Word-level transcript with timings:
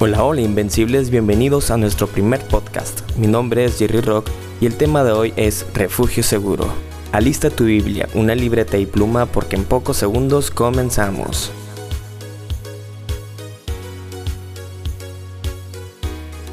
Hola, 0.00 0.22
hola 0.22 0.42
Invencibles, 0.42 1.10
bienvenidos 1.10 1.72
a 1.72 1.76
nuestro 1.76 2.06
primer 2.06 2.38
podcast. 2.46 3.00
Mi 3.16 3.26
nombre 3.26 3.64
es 3.64 3.78
Jerry 3.78 4.00
Rock 4.00 4.28
y 4.60 4.66
el 4.66 4.76
tema 4.76 5.02
de 5.02 5.10
hoy 5.10 5.34
es 5.34 5.66
Refugio 5.74 6.22
Seguro. 6.22 6.72
Alista 7.10 7.50
tu 7.50 7.64
Biblia, 7.64 8.08
una 8.14 8.36
libreta 8.36 8.78
y 8.78 8.86
pluma 8.86 9.26
porque 9.26 9.56
en 9.56 9.64
pocos 9.64 9.96
segundos 9.96 10.52
comenzamos. 10.52 11.50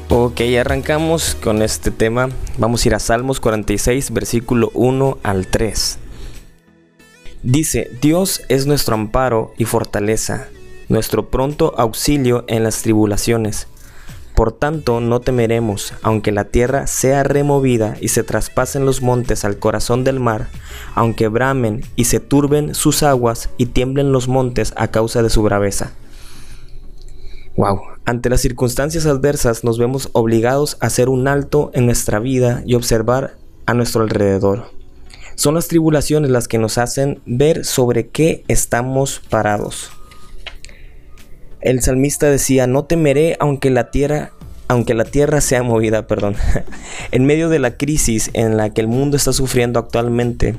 Ok, 0.08 0.40
arrancamos 0.58 1.36
con 1.40 1.62
este 1.62 1.92
tema. 1.92 2.30
Vamos 2.58 2.84
a 2.84 2.88
ir 2.88 2.96
a 2.96 2.98
Salmos 2.98 3.38
46, 3.38 4.10
versículo 4.10 4.72
1 4.74 5.18
al 5.22 5.46
3. 5.46 5.98
Dice, 7.44 7.92
Dios 8.02 8.42
es 8.48 8.66
nuestro 8.66 8.96
amparo 8.96 9.54
y 9.56 9.66
fortaleza 9.66 10.48
nuestro 10.88 11.28
pronto 11.30 11.74
auxilio 11.76 12.44
en 12.48 12.62
las 12.62 12.82
tribulaciones. 12.82 13.68
Por 14.34 14.52
tanto, 14.52 15.00
no 15.00 15.20
temeremos, 15.20 15.94
aunque 16.02 16.30
la 16.30 16.44
tierra 16.44 16.86
sea 16.86 17.22
removida 17.22 17.96
y 18.02 18.08
se 18.08 18.22
traspasen 18.22 18.84
los 18.84 19.00
montes 19.00 19.46
al 19.46 19.58
corazón 19.58 20.04
del 20.04 20.20
mar, 20.20 20.48
aunque 20.94 21.28
bramen 21.28 21.82
y 21.96 22.04
se 22.04 22.20
turben 22.20 22.74
sus 22.74 23.02
aguas 23.02 23.48
y 23.56 23.66
tiemblen 23.66 24.12
los 24.12 24.28
montes 24.28 24.74
a 24.76 24.88
causa 24.88 25.22
de 25.22 25.30
su 25.30 25.42
braveza. 25.42 25.92
Wow, 27.56 27.80
ante 28.04 28.28
las 28.28 28.42
circunstancias 28.42 29.06
adversas 29.06 29.64
nos 29.64 29.78
vemos 29.78 30.10
obligados 30.12 30.76
a 30.80 30.88
hacer 30.88 31.08
un 31.08 31.26
alto 31.28 31.70
en 31.72 31.86
nuestra 31.86 32.18
vida 32.18 32.62
y 32.66 32.74
observar 32.74 33.38
a 33.64 33.72
nuestro 33.72 34.02
alrededor. 34.02 34.66
Son 35.34 35.54
las 35.54 35.68
tribulaciones 35.68 36.30
las 36.30 36.46
que 36.46 36.58
nos 36.58 36.76
hacen 36.76 37.22
ver 37.24 37.64
sobre 37.64 38.08
qué 38.08 38.44
estamos 38.48 39.22
parados. 39.30 39.95
El 41.66 41.82
salmista 41.82 42.30
decía, 42.30 42.68
no 42.68 42.84
temeré 42.84 43.36
aunque 43.40 43.70
la 43.70 43.90
tierra 43.90 44.30
aunque 44.68 44.94
la 44.94 45.04
tierra 45.04 45.40
sea 45.40 45.64
movida, 45.64 46.06
perdón. 46.06 46.36
en 47.10 47.24
medio 47.24 47.48
de 47.48 47.58
la 47.58 47.76
crisis 47.76 48.30
en 48.34 48.56
la 48.56 48.70
que 48.70 48.80
el 48.80 48.86
mundo 48.86 49.16
está 49.16 49.32
sufriendo 49.32 49.80
actualmente, 49.80 50.54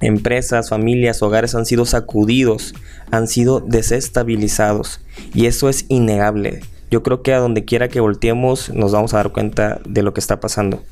empresas, 0.00 0.70
familias, 0.70 1.22
hogares 1.22 1.54
han 1.54 1.66
sido 1.66 1.84
sacudidos, 1.84 2.74
han 3.10 3.28
sido 3.28 3.60
desestabilizados 3.60 5.00
y 5.34 5.46
eso 5.46 5.68
es 5.68 5.84
innegable. 5.88 6.60
Yo 6.90 7.02
creo 7.02 7.22
que 7.22 7.34
a 7.34 7.38
donde 7.38 7.66
quiera 7.66 7.88
que 7.88 8.00
volteemos 8.00 8.70
nos 8.70 8.92
vamos 8.92 9.12
a 9.12 9.18
dar 9.18 9.32
cuenta 9.32 9.82
de 9.86 10.02
lo 10.02 10.14
que 10.14 10.20
está 10.20 10.40
pasando. 10.40 10.82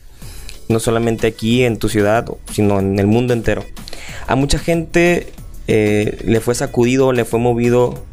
No 0.69 0.81
solamente 0.81 1.27
aquí 1.27 1.65
en 1.65 1.79
tu 1.79 1.89
ciudad, 1.89 2.27
sino 2.53 2.79
en 2.79 2.99
el 2.99 3.07
mundo 3.07 3.33
entero. 3.33 3.65
A 4.27 4.35
mucha 4.35 4.59
gente 4.59 5.33
eh, 5.67 6.19
le 6.27 6.41
fue 6.41 6.55
sacudido, 6.55 7.15
le 7.15 7.25
fue 7.25 7.39
movido 7.39 8.05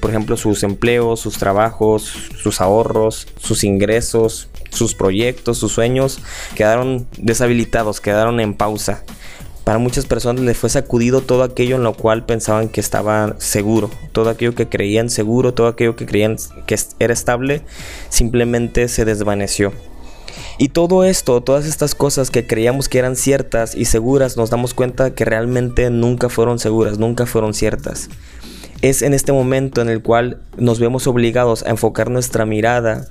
por 0.00 0.10
ejemplo, 0.10 0.36
sus 0.36 0.62
empleos, 0.62 1.20
sus 1.20 1.38
trabajos, 1.38 2.12
sus 2.42 2.60
ahorros, 2.60 3.28
sus 3.38 3.64
ingresos, 3.64 4.48
sus 4.70 4.94
proyectos, 4.94 5.58
sus 5.58 5.72
sueños, 5.72 6.20
quedaron 6.54 7.06
deshabilitados, 7.18 8.00
quedaron 8.00 8.40
en 8.40 8.54
pausa. 8.54 9.04
Para 9.64 9.78
muchas 9.78 10.06
personas 10.06 10.42
les 10.42 10.56
fue 10.56 10.70
sacudido 10.70 11.20
todo 11.20 11.44
aquello 11.44 11.76
en 11.76 11.84
lo 11.84 11.94
cual 11.94 12.26
pensaban 12.26 12.68
que 12.68 12.80
estaba 12.80 13.36
seguro, 13.38 13.90
todo 14.10 14.28
aquello 14.28 14.56
que 14.56 14.68
creían 14.68 15.08
seguro, 15.08 15.54
todo 15.54 15.68
aquello 15.68 15.94
que 15.94 16.06
creían 16.06 16.36
que 16.66 16.76
era 16.98 17.12
estable, 17.12 17.62
simplemente 18.08 18.88
se 18.88 19.04
desvaneció. 19.04 19.72
Y 20.58 20.68
todo 20.70 21.04
esto, 21.04 21.40
todas 21.42 21.66
estas 21.66 21.94
cosas 21.94 22.30
que 22.30 22.46
creíamos 22.46 22.88
que 22.88 22.98
eran 22.98 23.16
ciertas 23.16 23.74
y 23.74 23.84
seguras, 23.84 24.36
nos 24.36 24.50
damos 24.50 24.74
cuenta 24.74 25.14
que 25.14 25.24
realmente 25.24 25.90
nunca 25.90 26.28
fueron 26.28 26.58
seguras, 26.58 26.98
nunca 26.98 27.26
fueron 27.26 27.54
ciertas. 27.54 28.08
Es 28.82 29.02
en 29.02 29.14
este 29.14 29.30
momento 29.30 29.80
en 29.80 29.88
el 29.88 30.02
cual 30.02 30.42
nos 30.56 30.80
vemos 30.80 31.06
obligados 31.06 31.62
a 31.62 31.70
enfocar 31.70 32.10
nuestra 32.10 32.46
mirada 32.46 33.06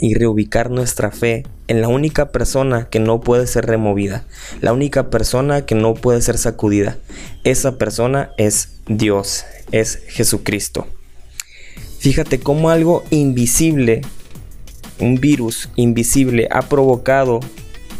y 0.00 0.14
reubicar 0.14 0.68
nuestra 0.68 1.12
fe 1.12 1.44
en 1.68 1.80
la 1.80 1.86
única 1.86 2.32
persona 2.32 2.88
que 2.88 2.98
no 2.98 3.20
puede 3.20 3.46
ser 3.46 3.66
removida, 3.66 4.24
la 4.60 4.72
única 4.72 5.08
persona 5.08 5.64
que 5.64 5.76
no 5.76 5.94
puede 5.94 6.20
ser 6.22 6.38
sacudida. 6.38 6.98
Esa 7.44 7.78
persona 7.78 8.30
es 8.36 8.80
Dios, 8.88 9.44
es 9.70 10.02
Jesucristo. 10.08 10.88
Fíjate 12.00 12.40
cómo 12.40 12.70
algo 12.70 13.04
invisible, 13.10 14.00
un 14.98 15.20
virus 15.20 15.68
invisible, 15.76 16.48
ha 16.50 16.62
provocado 16.62 17.38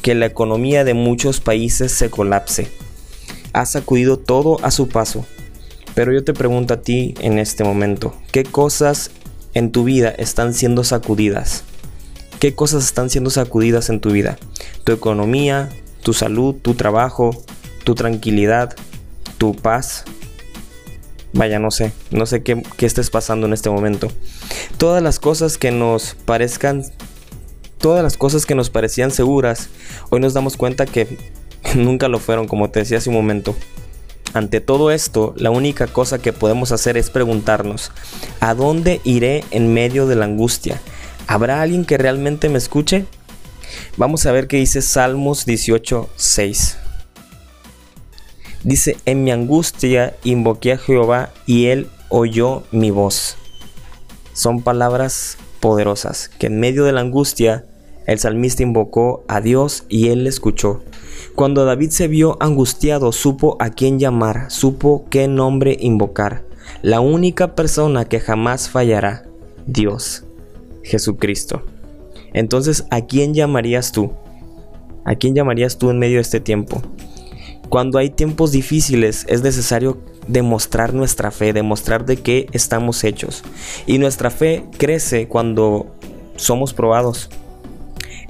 que 0.03 0.17
la 0.17 0.27
economía 0.27 0.83
de 0.83 0.95
muchos 0.95 1.39
países 1.39 1.93
se 1.93 2.11
colapse. 2.11 2.67
Ha 3.53 3.65
sacudido 3.65 4.19
todo 4.19 4.59
a 4.65 4.73
su 4.73 4.89
paso. 4.89 5.25
Pero 5.97 6.13
yo 6.13 6.23
te 6.23 6.35
pregunto 6.35 6.75
a 6.75 6.83
ti 6.83 7.15
en 7.23 7.39
este 7.39 7.65
momento, 7.65 8.15
¿qué 8.31 8.45
cosas 8.45 9.11
en 9.55 9.73
tu 9.73 9.85
vida 9.85 10.11
están 10.11 10.53
siendo 10.53 10.85
sacudidas? 10.85 11.65
¿Qué 12.39 12.55
cosas 12.55 12.85
están 12.85 13.09
siendo 13.09 13.31
sacudidas 13.31 13.89
en 13.89 14.01
tu 14.01 14.11
vida? 14.11 14.37
Tu 14.85 14.93
economía, 14.93 15.71
tu 16.03 16.13
salud, 16.13 16.55
tu 16.55 16.75
trabajo, 16.75 17.31
tu 17.83 17.95
tranquilidad, 17.95 18.77
tu 19.39 19.57
paz. 19.57 20.05
Vaya, 21.33 21.59
no 21.59 21.71
sé, 21.71 21.93
no 22.11 22.27
sé 22.27 22.43
qué, 22.43 22.63
qué 22.77 22.85
estés 22.85 23.09
pasando 23.09 23.47
en 23.47 23.55
este 23.55 23.71
momento. 23.71 24.09
Todas 24.77 25.03
las 25.03 25.19
cosas 25.19 25.57
que 25.57 25.71
nos 25.71 26.15
parezcan, 26.27 26.85
todas 27.79 28.03
las 28.03 28.19
cosas 28.19 28.45
que 28.45 28.55
nos 28.55 28.69
parecían 28.69 29.11
seguras, 29.11 29.71
hoy 30.11 30.21
nos 30.21 30.35
damos 30.35 30.59
cuenta 30.59 30.85
que 30.85 31.17
nunca 31.75 32.09
lo 32.09 32.19
fueron, 32.19 32.49
como 32.49 32.69
te 32.69 32.81
decía 32.81 32.99
hace 32.99 33.09
un 33.09 33.17
momento. 33.17 33.57
Ante 34.37 34.61
todo 34.61 34.91
esto, 34.91 35.33
la 35.39 35.49
única 35.51 35.87
cosa 35.87 36.19
que 36.19 36.35
podemos 36.35 36.71
hacer 36.71 36.99
es 36.99 37.09
preguntarnos, 37.09 37.91
¿a 38.39 38.53
dónde 38.53 39.01
iré 39.03 39.45
en 39.51 39.73
medio 39.73 40.07
de 40.07 40.15
la 40.15 40.27
angustia? 40.27 40.79
¿Habrá 41.27 41.63
alguien 41.63 41.87
que 41.87 41.97
realmente 41.97 42.51
me 42.51 42.59
escuche? 42.59 43.07
Vamos 43.97 44.27
a 44.27 44.33
ver 44.33 44.47
qué 44.47 44.59
dice 44.59 44.83
Salmos 44.83 45.47
18, 45.47 46.11
6. 46.17 46.77
Dice, 48.63 48.99
en 49.07 49.25
mi 49.25 49.31
angustia 49.31 50.15
invoqué 50.23 50.73
a 50.73 50.79
Jehová 50.79 51.31
y 51.47 51.69
él 51.69 51.89
oyó 52.11 52.65
mi 52.73 52.91
voz. 52.91 53.39
Son 54.35 54.61
palabras 54.61 55.39
poderosas, 55.61 56.29
que 56.39 56.49
en 56.49 56.61
medio 56.61 56.85
de 56.85 56.93
la 56.93 57.01
angustia 57.01 57.65
el 58.07 58.19
salmista 58.19 58.63
invocó 58.63 59.25
a 59.29 59.41
Dios 59.41 59.85
y 59.89 60.09
él 60.09 60.25
le 60.25 60.29
escuchó. 60.29 60.83
Cuando 61.37 61.67
David 61.67 61.91
se 61.91 62.09
vio 62.09 62.39
angustiado, 62.41 63.13
supo 63.13 63.59
a 63.61 63.69
quién 63.69 63.99
llamar, 63.99 64.51
supo 64.51 65.05
qué 65.11 65.29
nombre 65.29 65.77
invocar. 65.79 66.45
La 66.81 67.01
única 67.01 67.55
persona 67.55 68.07
que 68.07 68.21
jamás 68.21 68.71
fallará, 68.71 69.27
Dios, 69.67 70.25
Jesucristo. 70.83 71.63
Entonces, 72.33 72.87
¿a 72.91 73.03
quién 73.03 73.35
llamarías 73.35 73.93
tú? 73.93 74.13
¿A 75.05 75.15
quién 75.17 75.35
llamarías 75.35 75.77
tú 75.77 75.91
en 75.91 75.99
medio 75.99 76.17
de 76.17 76.23
este 76.23 76.41
tiempo? 76.41 76.81
Cuando 77.69 77.99
hay 77.99 78.09
tiempos 78.09 78.51
difíciles 78.51 79.27
es 79.29 79.43
necesario 79.43 79.99
demostrar 80.27 80.95
nuestra 80.95 81.31
fe, 81.31 81.53
demostrar 81.53 82.07
de 82.07 82.17
qué 82.17 82.47
estamos 82.53 83.05
hechos. 83.05 83.45
Y 83.87 83.99
nuestra 83.99 84.31
fe 84.31 84.65
crece 84.79 85.29
cuando 85.29 85.95
somos 86.37 86.73
probados. 86.73 87.29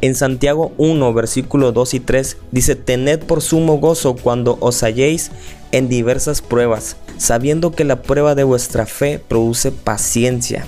En 0.01 0.15
Santiago 0.15 0.73
1, 0.77 1.15
versículo 1.15 1.73
2 1.73 1.95
y 1.95 2.01
3 2.01 2.37
dice, 2.53 2.77
Tened 2.77 3.21
por 3.21 3.41
sumo 3.41 3.79
gozo 3.79 4.15
cuando 4.15 4.59
os 4.61 4.83
halléis 4.83 5.31
en 5.73 5.89
diversas 5.89 6.43
pruebas, 6.43 6.97
sabiendo 7.17 7.73
que 7.73 7.85
la 7.85 8.03
prueba 8.03 8.35
de 8.35 8.45
vuestra 8.45 8.87
fe 8.87 9.19
produce 9.19 9.73
paciencia. 9.73 10.67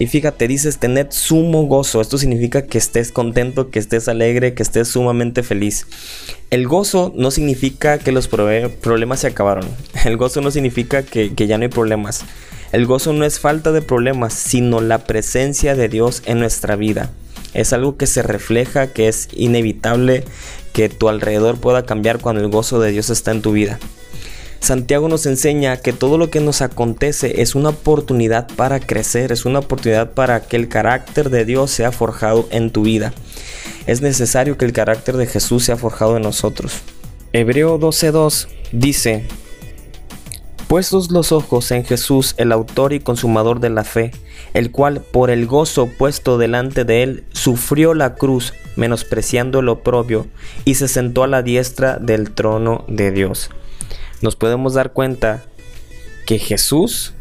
Y 0.00 0.06
fíjate, 0.06 0.48
dices 0.48 0.78
tened 0.78 1.08
sumo 1.10 1.66
gozo. 1.66 2.00
Esto 2.00 2.16
significa 2.16 2.64
que 2.64 2.78
estés 2.78 3.12
contento, 3.12 3.70
que 3.70 3.78
estés 3.78 4.08
alegre, 4.08 4.54
que 4.54 4.62
estés 4.62 4.88
sumamente 4.88 5.42
feliz. 5.42 5.86
El 6.48 6.66
gozo 6.66 7.12
no 7.14 7.30
significa 7.30 7.98
que 7.98 8.10
los 8.10 8.26
problemas 8.26 9.20
se 9.20 9.26
acabaron. 9.26 9.68
El 10.06 10.16
gozo 10.16 10.40
no 10.40 10.50
significa 10.50 11.02
que, 11.02 11.34
que 11.34 11.46
ya 11.46 11.58
no 11.58 11.64
hay 11.64 11.68
problemas. 11.68 12.24
El 12.72 12.86
gozo 12.86 13.12
no 13.12 13.26
es 13.26 13.40
falta 13.40 13.72
de 13.72 13.82
problemas, 13.82 14.32
sino 14.32 14.80
la 14.80 15.00
presencia 15.04 15.74
de 15.74 15.90
Dios 15.90 16.22
en 16.24 16.38
nuestra 16.38 16.76
vida. 16.76 17.10
Es 17.54 17.72
algo 17.72 17.96
que 17.96 18.06
se 18.06 18.22
refleja, 18.22 18.88
que 18.88 19.08
es 19.08 19.28
inevitable 19.32 20.24
que 20.72 20.88
tu 20.88 21.08
alrededor 21.08 21.58
pueda 21.58 21.84
cambiar 21.84 22.20
cuando 22.20 22.42
el 22.42 22.50
gozo 22.50 22.80
de 22.80 22.90
Dios 22.92 23.10
está 23.10 23.32
en 23.32 23.42
tu 23.42 23.52
vida. 23.52 23.78
Santiago 24.60 25.08
nos 25.08 25.24
enseña 25.24 25.78
que 25.78 25.94
todo 25.94 26.18
lo 26.18 26.28
que 26.30 26.40
nos 26.40 26.60
acontece 26.60 27.40
es 27.40 27.54
una 27.54 27.70
oportunidad 27.70 28.46
para 28.56 28.78
crecer, 28.78 29.32
es 29.32 29.46
una 29.46 29.60
oportunidad 29.60 30.12
para 30.12 30.42
que 30.42 30.56
el 30.56 30.68
carácter 30.68 31.30
de 31.30 31.46
Dios 31.46 31.70
sea 31.70 31.92
forjado 31.92 32.46
en 32.50 32.70
tu 32.70 32.82
vida. 32.82 33.14
Es 33.86 34.02
necesario 34.02 34.58
que 34.58 34.66
el 34.66 34.74
carácter 34.74 35.16
de 35.16 35.26
Jesús 35.26 35.64
sea 35.64 35.76
forjado 35.76 36.18
en 36.18 36.22
nosotros. 36.22 36.74
Hebreo 37.32 37.80
12.2 37.80 38.48
dice, 38.72 39.24
Puestos 40.70 41.10
los 41.10 41.32
ojos 41.32 41.72
en 41.72 41.84
Jesús, 41.84 42.36
el 42.36 42.52
autor 42.52 42.92
y 42.92 43.00
consumador 43.00 43.58
de 43.58 43.70
la 43.70 43.82
fe, 43.82 44.12
el 44.54 44.70
cual 44.70 45.00
por 45.00 45.30
el 45.30 45.48
gozo 45.48 45.88
puesto 45.88 46.38
delante 46.38 46.84
de 46.84 47.02
él 47.02 47.24
sufrió 47.32 47.92
la 47.92 48.14
cruz, 48.14 48.54
menospreciando 48.76 49.58
el 49.58 49.68
oprobio, 49.68 50.28
y 50.64 50.76
se 50.76 50.86
sentó 50.86 51.24
a 51.24 51.26
la 51.26 51.42
diestra 51.42 51.98
del 51.98 52.30
trono 52.30 52.84
de 52.86 53.10
Dios. 53.10 53.50
Nos 54.22 54.36
podemos 54.36 54.74
dar 54.74 54.92
cuenta 54.92 55.42
que 56.24 56.38
Jesús 56.38 57.14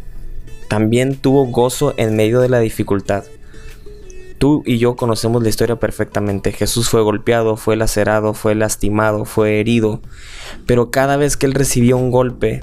también 0.68 1.16
tuvo 1.16 1.48
gozo 1.48 1.96
en 1.98 2.16
medio 2.16 2.42
de 2.42 2.50
la 2.50 2.60
dificultad. 2.60 3.24
Tú 4.38 4.62
y 4.64 4.78
yo 4.78 4.96
conocemos 4.96 5.42
la 5.42 5.50
historia 5.50 5.78
perfectamente. 5.78 6.52
Jesús 6.52 6.88
fue 6.88 7.02
golpeado, 7.02 7.58
fue 7.58 7.76
lacerado, 7.76 8.36
fue 8.36 8.54
lastimado, 8.54 9.26
fue 9.26 9.60
herido, 9.60 10.02
pero 10.68 10.92
cada 10.92 11.18
vez 11.18 11.36
que 11.36 11.48
él 11.48 11.56
recibía 11.56 11.96
un 11.96 12.12
golpe, 12.12 12.62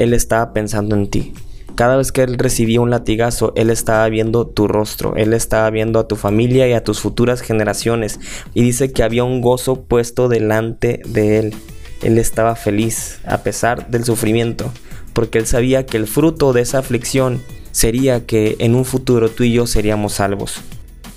él 0.00 0.14
estaba 0.14 0.54
pensando 0.54 0.96
en 0.96 1.08
ti. 1.08 1.34
Cada 1.74 1.96
vez 1.96 2.10
que 2.10 2.22
él 2.22 2.38
recibía 2.38 2.80
un 2.80 2.90
latigazo, 2.90 3.52
él 3.54 3.68
estaba 3.68 4.08
viendo 4.08 4.46
tu 4.46 4.66
rostro, 4.66 5.14
él 5.16 5.34
estaba 5.34 5.68
viendo 5.68 5.98
a 5.98 6.08
tu 6.08 6.16
familia 6.16 6.66
y 6.66 6.72
a 6.72 6.82
tus 6.82 7.00
futuras 7.00 7.42
generaciones. 7.42 8.18
Y 8.54 8.62
dice 8.62 8.92
que 8.92 9.02
había 9.02 9.24
un 9.24 9.42
gozo 9.42 9.82
puesto 9.82 10.28
delante 10.28 11.02
de 11.06 11.38
él. 11.38 11.54
Él 12.02 12.16
estaba 12.16 12.56
feliz 12.56 13.20
a 13.26 13.42
pesar 13.42 13.90
del 13.90 14.04
sufrimiento, 14.04 14.72
porque 15.12 15.38
él 15.38 15.46
sabía 15.46 15.84
que 15.84 15.98
el 15.98 16.06
fruto 16.06 16.54
de 16.54 16.62
esa 16.62 16.78
aflicción 16.78 17.42
sería 17.70 18.24
que 18.24 18.56
en 18.58 18.74
un 18.74 18.86
futuro 18.86 19.28
tú 19.28 19.44
y 19.44 19.52
yo 19.52 19.66
seríamos 19.66 20.14
salvos. 20.14 20.60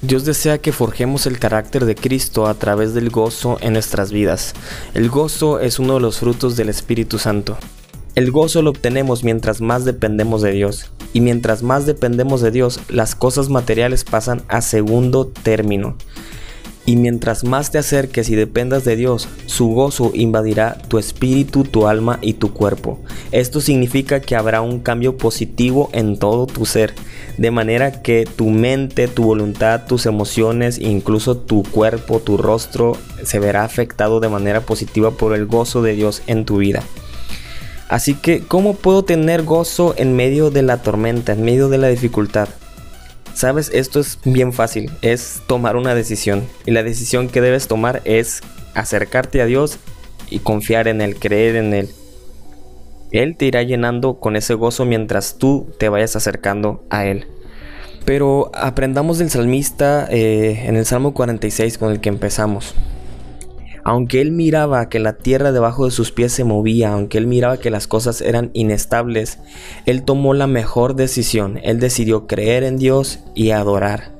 Dios 0.01 0.25
desea 0.25 0.57
que 0.57 0.73
forjemos 0.73 1.25
el 1.25 1.39
carácter 1.39 1.85
de 1.85 1.95
Cristo 1.95 2.47
a 2.47 2.53
través 2.55 2.93
del 2.93 3.09
gozo 3.09 3.57
en 3.61 3.73
nuestras 3.73 4.11
vidas. 4.11 4.53
El 4.93 5.09
gozo 5.09 5.61
es 5.61 5.79
uno 5.79 5.93
de 5.93 6.01
los 6.01 6.19
frutos 6.19 6.57
del 6.57 6.67
Espíritu 6.67 7.17
Santo. 7.17 7.57
El 8.15 8.29
gozo 8.29 8.61
lo 8.61 8.69
obtenemos 8.69 9.23
mientras 9.23 9.59
más 9.59 9.85
dependemos 9.85 10.43
de 10.43 10.51
Dios. 10.51 10.91
Y 11.13 11.21
mientras 11.21 11.63
más 11.63 11.87
dependemos 11.87 12.41
de 12.41 12.51
Dios, 12.51 12.79
las 12.87 13.15
cosas 13.15 13.49
materiales 13.49 14.03
pasan 14.03 14.43
a 14.49 14.61
segundo 14.61 15.25
término. 15.25 15.95
Y 16.85 16.97
mientras 16.97 17.43
más 17.43 17.71
te 17.71 17.79
acerques 17.79 18.29
y 18.29 18.35
dependas 18.35 18.83
de 18.83 18.97
Dios, 18.97 19.27
su 19.47 19.69
gozo 19.69 20.11
invadirá 20.13 20.77
tu 20.89 20.99
espíritu, 20.99 21.63
tu 21.63 21.87
alma 21.87 22.19
y 22.21 22.33
tu 22.33 22.53
cuerpo. 22.53 22.99
Esto 23.31 23.61
significa 23.61 24.19
que 24.19 24.35
habrá 24.35 24.61
un 24.61 24.79
cambio 24.79 25.17
positivo 25.17 25.89
en 25.91 26.19
todo 26.19 26.45
tu 26.45 26.67
ser, 26.67 26.93
de 27.39 27.49
manera 27.49 28.03
que 28.03 28.27
tu 28.35 28.51
mente, 28.51 29.07
tu 29.07 29.23
voluntad, 29.23 29.87
tus 29.87 30.05
emociones, 30.05 30.77
incluso 30.77 31.37
tu 31.37 31.63
cuerpo, 31.63 32.19
tu 32.19 32.37
rostro, 32.37 32.95
se 33.23 33.39
verá 33.39 33.63
afectado 33.63 34.19
de 34.19 34.29
manera 34.29 34.61
positiva 34.61 35.11
por 35.11 35.33
el 35.33 35.47
gozo 35.47 35.81
de 35.81 35.95
Dios 35.95 36.21
en 36.27 36.45
tu 36.45 36.57
vida. 36.57 36.83
Así 37.93 38.15
que, 38.15 38.39
¿cómo 38.39 38.73
puedo 38.73 39.05
tener 39.05 39.43
gozo 39.43 39.93
en 39.95 40.15
medio 40.15 40.49
de 40.49 40.63
la 40.63 40.81
tormenta, 40.81 41.33
en 41.33 41.43
medio 41.43 41.69
de 41.69 41.77
la 41.77 41.89
dificultad? 41.89 42.49
Sabes, 43.35 43.69
esto 43.71 43.99
es 43.99 44.17
bien 44.25 44.51
fácil, 44.51 44.89
es 45.03 45.43
tomar 45.45 45.75
una 45.75 45.93
decisión. 45.93 46.41
Y 46.65 46.71
la 46.71 46.81
decisión 46.81 47.29
que 47.29 47.39
debes 47.39 47.67
tomar 47.67 48.01
es 48.03 48.41
acercarte 48.73 49.43
a 49.43 49.45
Dios 49.45 49.77
y 50.31 50.39
confiar 50.39 50.87
en 50.87 51.01
Él, 51.01 51.17
creer 51.19 51.55
en 51.55 51.71
Él. 51.75 51.89
Él 53.11 53.37
te 53.37 53.45
irá 53.45 53.61
llenando 53.61 54.15
con 54.19 54.37
ese 54.37 54.55
gozo 54.55 54.85
mientras 54.85 55.37
tú 55.37 55.67
te 55.77 55.87
vayas 55.87 56.15
acercando 56.15 56.83
a 56.89 57.05
Él. 57.05 57.27
Pero 58.05 58.49
aprendamos 58.55 59.19
del 59.19 59.29
salmista 59.29 60.07
eh, 60.09 60.63
en 60.65 60.77
el 60.77 60.87
Salmo 60.87 61.13
46 61.13 61.77
con 61.77 61.91
el 61.91 61.99
que 61.99 62.09
empezamos. 62.09 62.73
Aunque 63.83 64.21
él 64.21 64.31
miraba 64.31 64.87
que 64.89 64.99
la 64.99 65.13
tierra 65.13 65.51
debajo 65.51 65.85
de 65.85 65.91
sus 65.91 66.11
pies 66.11 66.31
se 66.31 66.43
movía, 66.43 66.93
aunque 66.93 67.17
él 67.17 67.27
miraba 67.27 67.57
que 67.57 67.69
las 67.69 67.87
cosas 67.87 68.21
eran 68.21 68.49
inestables, 68.53 69.39
él 69.85 70.03
tomó 70.03 70.33
la 70.33 70.47
mejor 70.47 70.95
decisión. 70.95 71.59
Él 71.63 71.79
decidió 71.79 72.25
creer 72.25 72.63
en 72.63 72.77
Dios 72.77 73.19
y 73.35 73.51
adorar. 73.51 74.13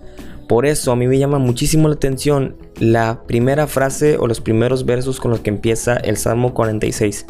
Por 0.47 0.65
eso 0.65 0.91
a 0.91 0.95
mí 0.95 1.07
me 1.07 1.17
llama 1.17 1.39
muchísimo 1.39 1.87
la 1.87 1.95
atención 1.95 2.57
la 2.79 3.23
primera 3.25 3.65
frase 3.67 4.17
o 4.17 4.27
los 4.27 4.41
primeros 4.41 4.85
versos 4.85 5.19
con 5.19 5.31
los 5.31 5.39
que 5.39 5.49
empieza 5.49 5.95
el 5.95 6.17
Salmo 6.17 6.53
46. 6.53 7.25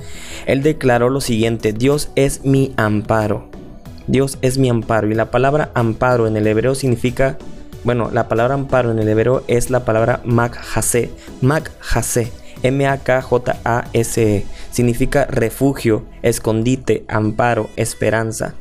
Él 0.47 0.63
declaró 0.63 1.09
lo 1.09 1.21
siguiente, 1.21 1.73
Dios 1.73 2.09
es 2.15 2.43
mi 2.43 2.73
amparo. 2.75 3.49
Dios 4.07 4.37
es 4.41 4.57
mi 4.57 4.69
amparo. 4.69 5.09
Y 5.09 5.13
la 5.13 5.31
palabra 5.31 5.71
amparo 5.75 6.27
en 6.27 6.35
el 6.35 6.47
hebreo 6.47 6.75
significa 6.75 7.37
bueno, 7.83 8.09
la 8.11 8.27
palabra 8.27 8.53
amparo 8.53 8.91
en 8.91 8.99
el 8.99 9.09
hebreo 9.09 9.43
es 9.47 9.69
la 9.69 9.85
palabra 9.85 10.21
makhase. 10.23 11.11
Makhase. 11.41 12.31
M-A-K-J-A-S-E. 12.63 14.45
Significa 14.71 15.25
refugio, 15.25 16.05
escondite, 16.21 17.03
amparo, 17.09 17.69
esperanza. 17.75 18.55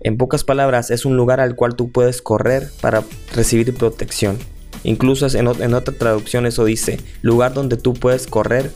En 0.00 0.16
pocas 0.16 0.44
palabras, 0.44 0.90
es 0.92 1.04
un 1.04 1.16
lugar 1.16 1.40
al 1.40 1.56
cual 1.56 1.74
tú 1.74 1.90
puedes 1.90 2.22
correr 2.22 2.70
para 2.80 3.02
recibir 3.34 3.74
protección. 3.74 4.38
Incluso 4.84 5.26
en, 5.36 5.48
en 5.60 5.74
otra 5.74 5.94
traducción 5.94 6.46
eso 6.46 6.64
dice, 6.64 7.00
lugar 7.20 7.52
donde 7.52 7.76
tú 7.76 7.94
puedes 7.94 8.28
correr 8.28 8.70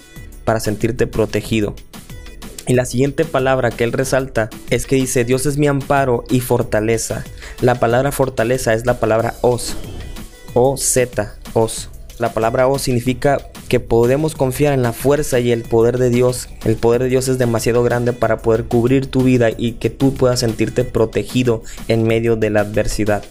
para 0.45 0.59
sentirte 0.59 1.07
protegido. 1.07 1.77
Y 2.67 2.75
la 2.75 2.85
siguiente 2.85 3.25
palabra 3.25 3.71
que 3.71 3.85
él 3.85 3.93
resalta 3.93 4.49
es 4.71 4.87
que 4.87 4.97
dice, 4.97 5.25
Dios 5.25 5.47
es 5.47 5.59
mi 5.59 5.67
amparo 5.67 6.25
y 6.31 6.41
fortaleza. 6.41 7.25
La 7.61 7.81
palabra 7.81 8.13
fortaleza 8.13 8.73
es 8.75 8.87
la 8.87 9.01
palabra 9.01 9.35
os, 9.41 9.75
o 10.55 10.77
z, 10.77 11.33
os. 11.55 11.89
La 12.19 12.33
palabra 12.33 12.69
os 12.69 12.83
significa 12.83 13.39
que 13.69 13.81
podemos 13.81 14.35
confiar 14.35 14.75
en 14.75 14.83
la 14.83 14.93
fuerza 14.93 15.41
y 15.41 15.51
el 15.51 15.63
poder 15.63 15.99
de 15.99 16.11
Dios. 16.11 16.49
El 16.65 16.77
poder 16.77 17.03
de 17.03 17.09
Dios 17.09 17.27
es 17.27 17.39
demasiado 17.39 17.83
grande 17.83 18.13
para 18.13 18.39
poder 18.39 18.65
cubrir 18.65 19.07
tu 19.07 19.23
vida 19.23 19.49
y 19.57 19.73
que 19.73 19.91
tú 19.91 20.15
puedas 20.15 20.41
sentirte 20.41 20.85
protegido 20.85 21.63
en 21.89 22.05
medio 22.05 22.37
de 22.37 22.51
la 22.51 22.61
adversidad. 22.61 23.25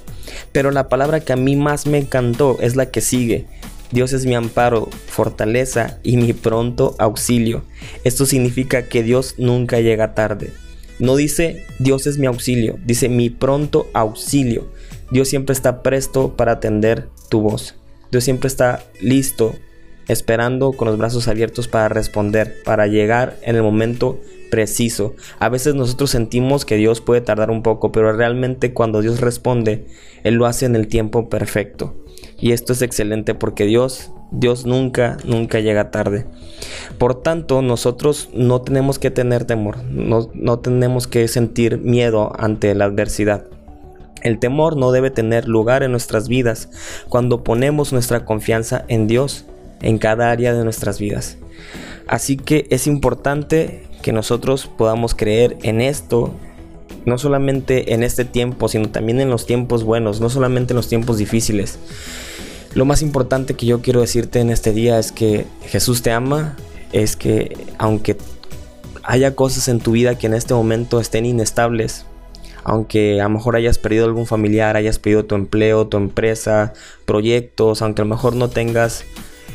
Pero 0.51 0.71
la 0.71 0.89
palabra 0.89 1.19
que 1.21 1.33
a 1.33 1.37
mí 1.37 1.55
más 1.55 1.85
me 1.85 1.99
encantó 1.99 2.57
es 2.59 2.75
la 2.75 2.87
que 2.87 3.01
sigue. 3.01 3.45
Dios 3.91 4.13
es 4.13 4.25
mi 4.25 4.35
amparo, 4.35 4.89
fortaleza 5.07 5.99
y 6.03 6.17
mi 6.17 6.33
pronto 6.33 6.95
auxilio. 6.97 7.63
Esto 8.03 8.25
significa 8.25 8.87
que 8.87 9.03
Dios 9.03 9.35
nunca 9.37 9.81
llega 9.81 10.13
tarde. 10.13 10.53
No 10.99 11.15
dice 11.15 11.65
Dios 11.79 12.07
es 12.07 12.17
mi 12.17 12.27
auxilio, 12.27 12.77
dice 12.85 13.09
mi 13.09 13.29
pronto 13.29 13.89
auxilio. 13.93 14.71
Dios 15.11 15.27
siempre 15.27 15.53
está 15.53 15.83
presto 15.83 16.37
para 16.37 16.53
atender 16.53 17.09
tu 17.29 17.41
voz. 17.41 17.75
Dios 18.11 18.23
siempre 18.23 18.47
está 18.47 18.83
listo, 19.01 19.55
esperando 20.07 20.71
con 20.73 20.87
los 20.87 20.97
brazos 20.97 21.27
abiertos 21.27 21.67
para 21.67 21.89
responder, 21.89 22.61
para 22.63 22.87
llegar 22.87 23.37
en 23.41 23.55
el 23.55 23.63
momento 23.63 24.21
preciso. 24.51 25.15
A 25.39 25.49
veces 25.49 25.75
nosotros 25.75 26.11
sentimos 26.11 26.65
que 26.65 26.75
Dios 26.75 27.01
puede 27.01 27.21
tardar 27.21 27.49
un 27.49 27.63
poco, 27.63 27.91
pero 27.91 28.13
realmente 28.13 28.73
cuando 28.73 29.01
Dios 29.01 29.19
responde, 29.19 29.85
Él 30.23 30.35
lo 30.35 30.45
hace 30.45 30.65
en 30.65 30.75
el 30.75 30.87
tiempo 30.87 31.29
perfecto. 31.29 31.95
Y 32.41 32.51
esto 32.51 32.73
es 32.73 32.81
excelente 32.81 33.35
porque 33.35 33.65
Dios, 33.65 34.11
Dios 34.31 34.65
nunca, 34.65 35.17
nunca 35.23 35.59
llega 35.59 35.91
tarde. 35.91 36.25
Por 36.97 37.21
tanto, 37.21 37.61
nosotros 37.61 38.29
no 38.33 38.61
tenemos 38.61 38.97
que 38.97 39.11
tener 39.11 39.45
temor, 39.45 39.83
no, 39.85 40.29
no 40.33 40.59
tenemos 40.59 41.07
que 41.07 41.27
sentir 41.27 41.77
miedo 41.77 42.33
ante 42.37 42.73
la 42.73 42.85
adversidad. 42.85 43.45
El 44.23 44.39
temor 44.39 44.75
no 44.75 44.91
debe 44.91 45.11
tener 45.11 45.47
lugar 45.47 45.83
en 45.83 45.91
nuestras 45.91 46.27
vidas 46.27 46.69
cuando 47.09 47.43
ponemos 47.43 47.93
nuestra 47.93 48.25
confianza 48.25 48.85
en 48.87 49.07
Dios 49.07 49.45
en 49.81 49.97
cada 49.97 50.31
área 50.31 50.53
de 50.53 50.63
nuestras 50.63 50.99
vidas. 50.99 51.37
Así 52.07 52.37
que 52.37 52.67
es 52.69 52.87
importante 52.87 53.83
que 54.01 54.11
nosotros 54.13 54.67
podamos 54.77 55.15
creer 55.15 55.57
en 55.63 55.81
esto, 55.81 56.33
no 57.05 57.17
solamente 57.17 57.93
en 57.93 58.03
este 58.03 58.25
tiempo, 58.25 58.67
sino 58.67 58.89
también 58.89 59.21
en 59.21 59.29
los 59.29 59.45
tiempos 59.45 59.83
buenos, 59.83 60.21
no 60.21 60.29
solamente 60.29 60.73
en 60.73 60.77
los 60.77 60.87
tiempos 60.87 61.17
difíciles. 61.17 61.79
Lo 62.73 62.85
más 62.85 63.01
importante 63.01 63.55
que 63.55 63.65
yo 63.65 63.81
quiero 63.81 64.01
decirte 64.01 64.39
en 64.39 64.49
este 64.49 64.71
día 64.71 64.97
es 64.97 65.11
que 65.11 65.45
Jesús 65.63 66.01
te 66.01 66.11
ama, 66.11 66.55
es 66.93 67.17
que 67.17 67.57
aunque 67.77 68.17
haya 69.03 69.35
cosas 69.35 69.67
en 69.67 69.79
tu 69.79 69.91
vida 69.91 70.17
que 70.17 70.27
en 70.27 70.33
este 70.33 70.53
momento 70.53 71.01
estén 71.01 71.25
inestables, 71.25 72.05
aunque 72.63 73.19
a 73.19 73.25
lo 73.25 73.29
mejor 73.31 73.55
hayas 73.55 73.77
perdido 73.77 74.05
algún 74.05 74.25
familiar, 74.25 74.77
hayas 74.77 74.99
perdido 74.99 75.25
tu 75.25 75.35
empleo, 75.35 75.87
tu 75.87 75.97
empresa, 75.97 76.73
proyectos, 77.05 77.81
aunque 77.81 78.03
a 78.03 78.05
lo 78.05 78.09
mejor 78.09 78.35
no 78.35 78.49
tengas 78.49 79.03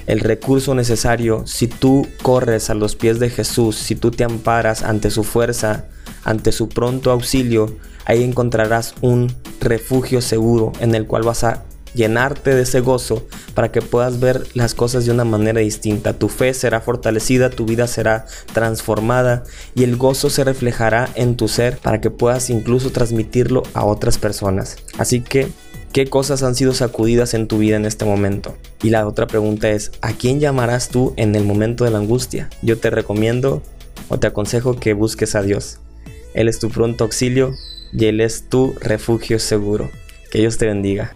el 0.07 0.21
recurso 0.21 0.75
necesario, 0.75 1.47
si 1.47 1.69
tú 1.69 2.07
corres 2.23 2.71
a 2.71 2.75
los 2.75 2.97
pies 2.97 3.19
de 3.19 3.31
Jesús, 3.31 3.77
si 3.77 3.95
tú 3.95 4.11
te 4.11 4.25
amparas 4.25 4.83
ante 4.83 5.11
su 5.11 5.25
fuerza, 5.25 5.87
ante 6.23 6.53
su 6.53 6.69
pronto 6.69 7.11
auxilio, 7.11 7.75
ahí 8.05 8.23
encontrarás 8.23 8.95
un 9.01 9.35
refugio 9.61 10.21
seguro 10.21 10.73
en 10.81 10.95
el 10.95 11.07
cual 11.07 11.23
vas 11.23 11.45
a 11.45 11.65
llenarte 11.97 12.55
de 12.55 12.63
ese 12.63 12.81
gozo 12.81 13.27
para 13.55 13.73
que 13.73 13.83
puedas 13.83 14.21
ver 14.21 14.47
las 14.55 14.75
cosas 14.75 15.05
de 15.07 15.11
una 15.11 15.25
manera 15.25 15.61
distinta. 15.61 16.13
Tu 16.13 16.29
fe 16.29 16.55
será 16.55 16.81
fortalecida, 16.81 17.51
tu 17.51 17.65
vida 17.65 17.89
será 17.89 18.27
transformada 18.53 19.43
y 19.75 19.83
el 19.83 19.97
gozo 19.97 20.31
se 20.31 20.45
reflejará 20.45 21.09
en 21.17 21.37
tu 21.37 21.49
ser 21.49 21.79
para 21.79 22.01
que 22.01 22.11
puedas 22.11 22.51
incluso 22.51 22.93
transmitirlo 22.93 23.65
a 23.75 23.85
otras 23.85 24.19
personas. 24.19 24.77
Así 24.99 25.23
que, 25.23 25.49
¿qué 25.93 26.07
cosas 26.07 26.43
han 26.43 26.55
sido 26.55 26.75
sacudidas 26.75 27.35
en 27.35 27.49
tu 27.49 27.59
vida 27.59 27.77
en 27.77 27.87
este 27.87 28.05
momento? 28.05 28.55
Y 28.83 28.91
la 28.91 29.07
otra 29.09 29.27
pregunta 29.27 29.71
es, 29.71 29.91
¿a 30.03 30.13
quién 30.13 30.39
llamarás 30.39 30.91
tú 30.91 31.15
en 31.17 31.35
el 31.35 31.45
momento 31.45 31.85
de 31.85 31.91
la 31.91 31.99
angustia? 31.99 32.51
Yo 32.63 32.79
te 32.79 32.91
recomiendo 32.91 33.63
o 34.09 34.19
te 34.19 34.27
aconsejo 34.27 34.77
que 34.77 34.93
busques 34.93 35.35
a 35.35 35.43
Dios. 35.43 35.79
Él 36.35 36.49
es 36.49 36.59
tu 36.59 36.69
pronto 36.69 37.05
auxilio 37.05 37.55
y 37.93 38.05
Él 38.05 38.21
es 38.21 38.49
tu 38.49 38.75
refugio 38.81 39.39
seguro. 39.39 39.91
Que 40.31 40.41
Dios 40.41 40.59
te 40.59 40.67
bendiga. 40.67 41.15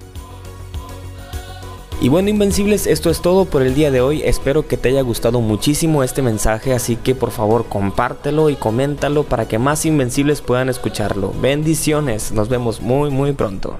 Y 2.02 2.08
bueno, 2.08 2.30
Invencibles, 2.30 2.86
esto 2.86 3.10
es 3.10 3.20
todo 3.20 3.44
por 3.44 3.60
el 3.60 3.74
día 3.74 3.90
de 3.90 4.00
hoy. 4.00 4.22
Espero 4.22 4.66
que 4.66 4.78
te 4.78 4.88
haya 4.88 5.02
gustado 5.02 5.42
muchísimo 5.42 6.02
este 6.02 6.22
mensaje, 6.22 6.72
así 6.72 6.96
que 6.96 7.14
por 7.14 7.30
favor 7.30 7.66
compártelo 7.68 8.48
y 8.48 8.56
coméntalo 8.56 9.24
para 9.24 9.46
que 9.46 9.58
más 9.58 9.84
Invencibles 9.84 10.40
puedan 10.40 10.70
escucharlo. 10.70 11.34
Bendiciones, 11.42 12.32
nos 12.32 12.48
vemos 12.48 12.80
muy 12.80 13.10
muy 13.10 13.32
pronto. 13.32 13.76